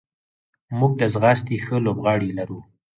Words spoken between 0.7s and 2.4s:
موږ د ځغاستې ښه لوبغاړي